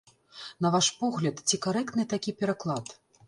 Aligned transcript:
На 0.65 0.71
ваш 0.75 0.87
погляд, 1.01 1.43
ці 1.47 1.59
карэктны 1.67 2.07
такі 2.17 2.35
пераклад? 2.43 2.85